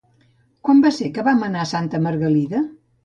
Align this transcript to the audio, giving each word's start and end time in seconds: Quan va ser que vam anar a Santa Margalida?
Quan 0.67 0.79
va 0.85 0.91
ser 0.95 1.09
que 1.17 1.25
vam 1.27 1.43
anar 1.49 1.63
a 1.67 1.71
Santa 1.73 2.01
Margalida? 2.07 2.65